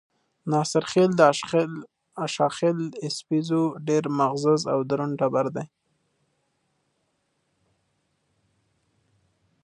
ناصرخېل 0.51 1.11
د 1.15 1.21
اشاخېل 2.25 2.79
ايسپزو 3.03 3.63
ډېر 3.87 4.03
معزز 4.17 4.61
او 4.73 4.79
درون 4.89 5.11
ټبر 5.19 5.45
دے۔ 5.55 5.65